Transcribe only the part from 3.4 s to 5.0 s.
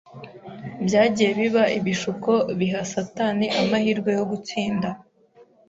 amahirwe yo gutsinda.